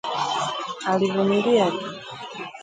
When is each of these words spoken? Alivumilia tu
Alivumilia 0.85 1.69
tu 1.79 1.85